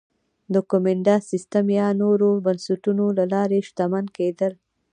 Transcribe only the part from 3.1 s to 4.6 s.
له لارې شتمن کېدل